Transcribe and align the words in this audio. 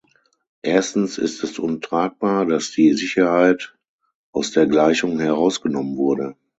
Erstens 0.63 1.19
ist 1.19 1.43
es 1.43 1.59
untragbar, 1.59 2.47
dass 2.47 2.71
die 2.71 2.93
Sicherheit 2.93 3.77
aus 4.31 4.49
der 4.49 4.65
Gleichung 4.65 5.19
herausgenommen 5.19 5.95
wurde. 5.95 6.35